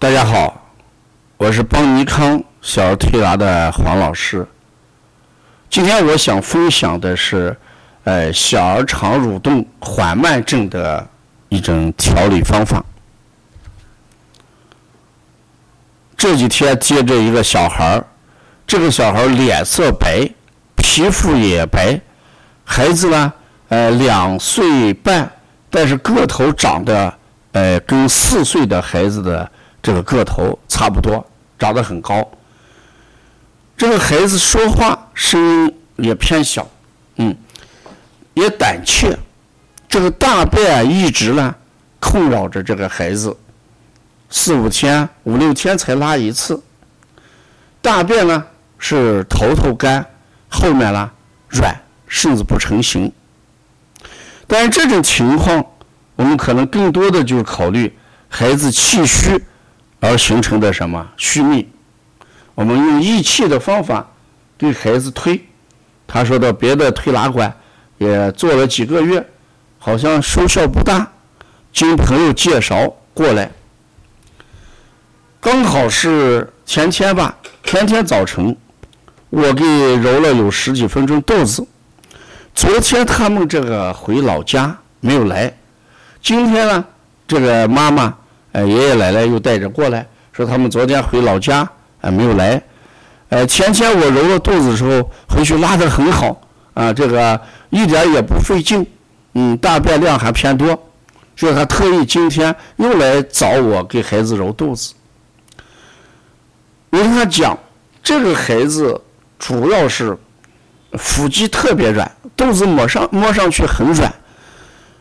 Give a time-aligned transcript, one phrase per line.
[0.00, 0.70] 大家好，
[1.38, 4.46] 我是邦尼康小儿推拿的黄老师。
[5.68, 7.56] 今天我想分享的是，
[8.04, 11.04] 呃，小儿肠蠕动缓慢症的
[11.48, 12.80] 一种调理方法。
[16.16, 18.06] 这几天接着一个小孩儿，
[18.68, 20.30] 这个小孩儿脸色白，
[20.76, 22.00] 皮肤也白，
[22.64, 23.32] 孩子呢，
[23.66, 25.28] 呃，两岁半，
[25.68, 27.12] 但是个头长得，
[27.50, 29.50] 呃，跟四岁的孩子的。
[29.82, 31.24] 这个个头差不多，
[31.58, 32.28] 长得很高。
[33.76, 36.68] 这个孩子说话声音也偏小，
[37.16, 37.36] 嗯，
[38.34, 39.16] 也胆怯。
[39.88, 41.54] 这个大便一直呢
[42.00, 43.34] 困扰着这个孩子，
[44.28, 46.60] 四五天、五六天才拉一次。
[47.80, 48.44] 大便呢
[48.78, 50.04] 是头头干，
[50.48, 51.10] 后面呢
[51.48, 51.74] 软，
[52.08, 53.10] 甚至不成形。
[54.46, 55.64] 但是这种情况，
[56.16, 57.96] 我们可能更多的就考虑
[58.28, 59.40] 孩子气虚。
[60.00, 61.68] 而形成的什么虚秘？
[62.54, 64.06] 我们用益气的方法
[64.56, 65.40] 给孩子推，
[66.06, 67.52] 他说到别的推拿馆
[67.98, 69.24] 也做了几个月，
[69.78, 71.08] 好像收效不大。
[71.72, 73.50] 经朋友介绍过来，
[75.40, 78.56] 刚好是前天吧，前天早晨
[79.30, 79.64] 我给
[79.96, 81.64] 揉了有十几分钟肚子。
[82.54, 85.56] 昨天他们这个回老家没有来，
[86.20, 86.84] 今天呢，
[87.26, 88.16] 这个妈妈。
[88.66, 91.68] 爷爷奶奶又带着过来，说他们昨天回老家，
[92.00, 92.62] 呃，没有来。
[93.28, 96.40] 呃，前天我揉了肚子的时候，回去拉得很好，
[96.72, 98.86] 啊，这个一点也不费劲，
[99.34, 100.68] 嗯，大便量还偏多，
[101.36, 104.94] 所以他特意今天又来找我给孩子揉肚子。
[106.90, 107.58] 我跟他讲，
[108.02, 108.98] 这个孩子
[109.38, 110.16] 主要是
[110.92, 114.10] 腹肌特别软，肚子摸上摸上去很软，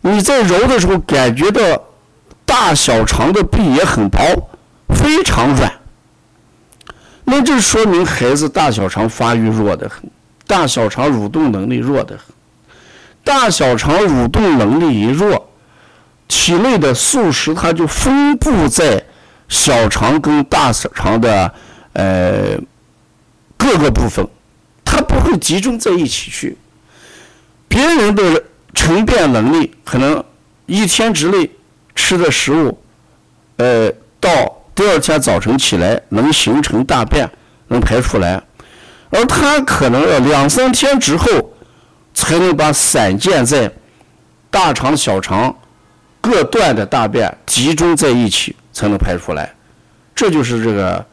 [0.00, 1.60] 你在揉的时候感觉到。
[2.44, 4.20] 大小肠的壁也很薄，
[4.88, 5.72] 非常软。
[7.24, 10.10] 那这说明孩子大小肠发育弱得很，
[10.46, 12.34] 大小肠蠕动能力弱得很。
[13.24, 15.48] 大小肠蠕动能力一弱，
[16.26, 19.02] 体内的素食它就分布在
[19.48, 21.54] 小肠跟大小肠的
[21.92, 22.58] 呃
[23.56, 24.26] 各个部分，
[24.84, 26.58] 它不会集中在一起去。
[27.68, 28.42] 别人的
[28.74, 30.22] 成便能力可能
[30.66, 31.48] 一天之内。
[32.02, 32.76] 吃的食物，
[33.58, 34.28] 呃，到
[34.74, 37.30] 第二天早晨起来能形成大便，
[37.68, 38.42] 能排出来，
[39.10, 41.28] 而他可能要两三天之后，
[42.12, 43.70] 才能把散建在
[44.50, 45.56] 大肠、小肠
[46.20, 49.54] 各段的大便集中在一起，才能排出来。
[50.12, 51.06] 这就是这个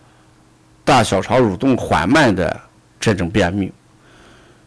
[0.84, 2.60] 大小肠蠕动缓慢的
[3.00, 3.72] 这种便秘。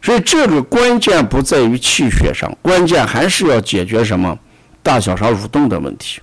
[0.01, 4.39] 所以这个关键不在于气血上，关键还是要解决什么？
[4.83, 6.21] 大小肠蠕动的问题，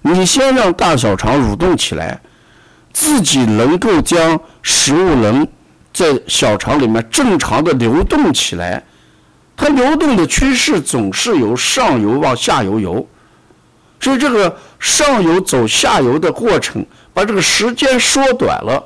[0.00, 2.18] 你先让大小肠蠕动起来，
[2.92, 5.46] 自己能够将食物能
[5.92, 8.82] 在小肠里面正常的流动起来，
[9.54, 13.06] 它流动的趋势总是由上游往下游游，
[14.00, 18.82] 所以这个上游走下游的过程，把这个时间缩短了，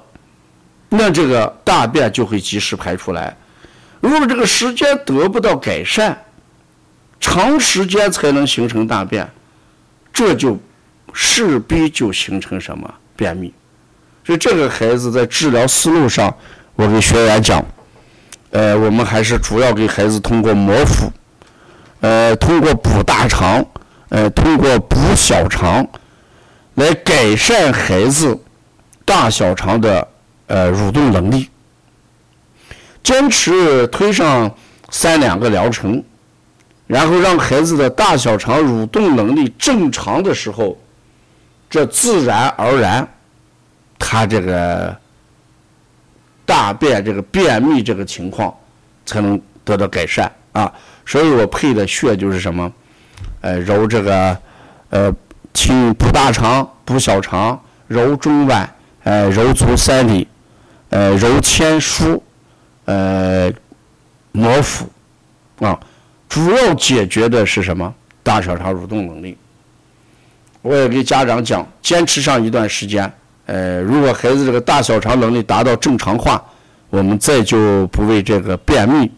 [0.89, 3.37] 那这个大便就会及时排出来。
[4.01, 6.21] 如果这个时间得不到改善，
[7.27, 9.27] 长时间才能形成大便，
[10.13, 10.59] 这就
[11.15, 13.53] 势必就形成什么便秘。
[14.27, 16.33] 所以这个孩子在治疗思路上，
[16.75, 17.65] 我给学员讲，
[18.51, 21.11] 呃，我们还是主要给孩子通过摩腹，
[22.01, 23.65] 呃，通过补大肠，
[24.11, 25.89] 呃，通过补小肠，
[26.75, 28.39] 来改善孩子
[29.07, 30.07] 大小肠的
[30.47, 31.49] 呃蠕动能力。
[33.03, 34.55] 坚持推上
[34.91, 36.05] 三两个疗程。
[36.87, 40.79] 然后让孩子的大小肠蠕动能力正常的时候，
[41.71, 43.09] 这自然而然，
[43.99, 44.95] 他这个
[46.45, 48.55] 大便这个便秘这个情况
[49.07, 50.71] 才能得到改善啊。
[51.07, 52.71] 所以我配的穴就是什么，
[53.41, 54.39] 呃，揉这个
[54.91, 55.11] 呃，
[55.55, 58.69] 清补大肠、补小肠，揉中脘，
[59.05, 60.29] 呃，揉足三里，
[60.91, 62.21] 呃，揉天枢，
[62.85, 63.51] 呃，
[64.33, 64.87] 摩腹，
[65.61, 65.81] 啊。
[66.35, 67.95] 主要解决的是什么？
[68.25, 69.39] 大小肠蠕动能力。
[70.63, 73.09] 我也给家长讲，坚持上一段时间，
[73.47, 76.45] 呃，如果孩子这个大小肠能力达到正常化，
[76.91, 79.09] 我们再就不为这个便秘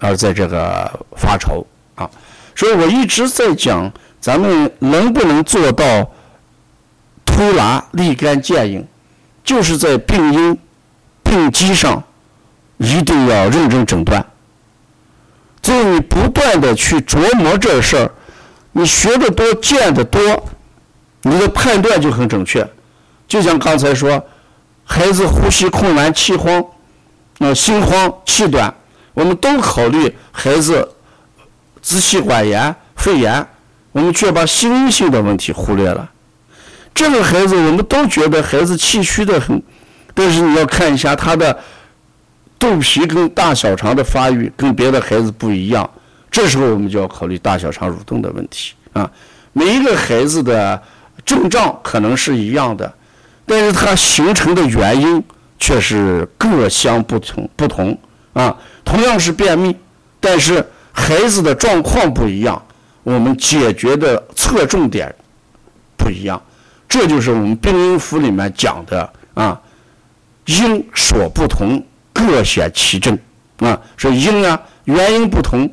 [0.00, 2.10] 而在这个发愁啊。
[2.56, 3.88] 所以我一直在讲，
[4.20, 6.10] 咱们能不能做到
[7.24, 8.84] 推拿立竿见影，
[9.44, 10.58] 就是在病因、
[11.22, 12.02] 病机上
[12.78, 14.26] 一定要认真诊断。
[15.62, 18.10] 只有你不断的去琢磨这事儿，
[18.72, 20.20] 你学的多，见的多，
[21.22, 22.68] 你的判断就很准确。
[23.28, 24.22] 就像刚才说，
[24.84, 26.62] 孩子呼吸困难、气慌、
[27.38, 28.74] 那心慌、气短，
[29.14, 30.86] 我们都考虑孩子
[31.80, 33.46] 支气管炎、肺炎，
[33.92, 36.10] 我们却把心因性的问题忽略了。
[36.92, 39.62] 这个孩子，我们都觉得孩子气虚的很，
[40.12, 41.58] 但是你要看一下他的
[42.62, 45.90] 肚皮跟大小肠的发育跟别的孩子不一样，
[46.30, 49.10] 这时候我们就要考虑大小肠蠕动的问题啊。
[49.52, 50.80] 每一个孩子的
[51.24, 52.94] 症状可能是一样的，
[53.44, 55.20] 但是它形成的原因
[55.58, 57.98] 却是各相不同不同
[58.32, 58.56] 啊。
[58.84, 59.76] 同样是便秘，
[60.20, 62.64] 但是孩子的状况不一样，
[63.02, 65.12] 我们解决的侧重点
[65.96, 66.40] 不一样。
[66.88, 69.60] 这就是我们病因符里面讲的啊，
[70.46, 73.18] 因所不同，各显其症
[73.58, 73.80] 啊。
[73.96, 75.68] 说因啊，原因不同，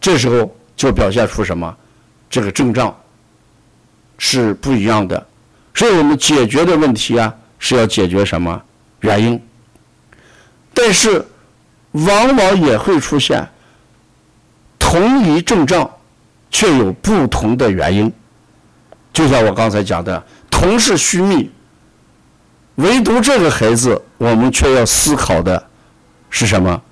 [0.00, 1.76] 这时候就表现出什么？
[2.30, 2.94] 这个症状
[4.18, 5.26] 是不一样的。
[5.74, 8.60] 所以我们解决的问题啊，是要解决什么
[9.00, 9.40] 原因？
[10.74, 11.24] 但是
[11.92, 13.48] 往往也会出现
[14.78, 15.88] 同一症状
[16.50, 18.12] 却有不同的原因。
[19.12, 21.50] 就像我刚才讲的，同是虚秘，
[22.78, 25.64] 唯独这个孩子，我们却要思考的
[26.30, 26.82] 是什么？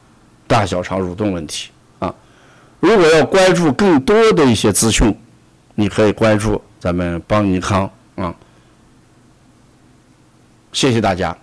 [0.49, 2.15] 大小肠蠕动问题啊！
[2.79, 5.17] 如果要关注更多的一些资讯，
[5.75, 8.35] 你可以关注咱们邦尼康啊。
[10.73, 11.37] 谢谢大家。